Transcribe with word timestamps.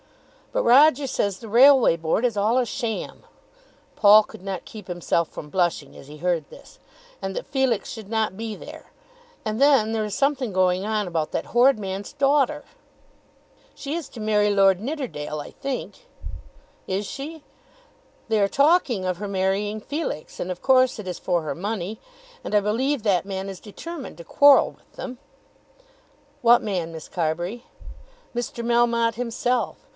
"But 0.51 0.63
Roger 0.63 1.07
says 1.07 1.37
the 1.39 1.47
Railway 1.47 1.95
Board 1.95 2.25
is 2.25 2.35
all 2.35 2.57
a 2.57 2.65
sham," 2.65 3.23
Paul 3.95 4.23
could 4.23 4.41
not 4.41 4.65
keep 4.65 4.87
himself 4.87 5.29
from 5.29 5.49
blushing 5.49 5.95
as 5.95 6.07
he 6.07 6.17
heard 6.17 6.49
this, 6.49 6.77
"and 7.21 7.33
that 7.35 7.45
Felix 7.45 7.87
should 7.89 8.09
not 8.09 8.35
be 8.35 8.55
there. 8.55 8.91
And 9.45 9.61
then 9.61 9.93
there 9.93 10.03
is 10.03 10.15
something 10.15 10.51
going 10.51 10.85
on 10.85 11.07
about 11.07 11.31
that 11.31 11.45
horrid 11.53 11.79
man's 11.79 12.11
daughter." 12.11 12.65
"She 13.75 13.93
is 13.93 14.09
to 14.09 14.19
marry 14.19 14.49
Lord 14.53 14.81
Nidderdale, 14.81 15.39
I 15.39 15.51
think." 15.51 16.07
"Is 16.85 17.05
she? 17.05 17.43
They 18.27 18.41
are 18.41 18.49
talking 18.49 19.05
of 19.05 19.17
her 19.17 19.29
marrying 19.29 19.79
Felix, 19.79 20.37
and 20.37 20.51
of 20.51 20.61
course 20.61 20.99
it 20.99 21.07
is 21.07 21.19
for 21.19 21.43
her 21.43 21.55
money. 21.55 22.01
And 22.43 22.53
I 22.53 22.59
believe 22.59 23.03
that 23.03 23.23
man 23.23 23.47
is 23.47 23.61
determined 23.61 24.17
to 24.17 24.25
quarrel 24.25 24.71
with 24.71 24.93
them." 24.97 25.17
"What 26.41 26.61
man, 26.63 26.91
Miss 26.91 27.07
Carbury?" 27.07 27.65
"Mr. 28.35 28.65
Melmotte 28.65 29.13
himself. 29.15 29.77